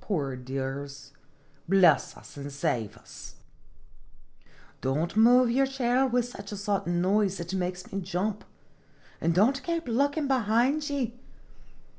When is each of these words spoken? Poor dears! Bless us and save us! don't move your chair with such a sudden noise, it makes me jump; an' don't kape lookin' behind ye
Poor 0.00 0.36
dears! 0.36 1.12
Bless 1.68 2.16
us 2.16 2.38
and 2.38 2.50
save 2.50 2.96
us! 2.96 3.34
don't 4.80 5.14
move 5.18 5.50
your 5.50 5.66
chair 5.66 6.06
with 6.06 6.24
such 6.24 6.50
a 6.50 6.56
sudden 6.56 7.02
noise, 7.02 7.40
it 7.40 7.52
makes 7.52 7.92
me 7.92 8.00
jump; 8.00 8.42
an' 9.20 9.32
don't 9.32 9.62
kape 9.62 9.86
lookin' 9.86 10.26
behind 10.26 10.88
ye 10.88 11.20